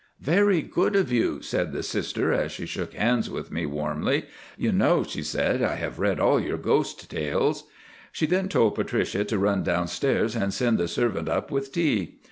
[0.19, 4.25] "Very good of you," said the Sister as she shook hands with me warmly.
[4.57, 7.65] "You know," she said, "I have read all your ghost tales."
[8.11, 12.17] She then told Patricia to run downstairs and send the servant up with tea.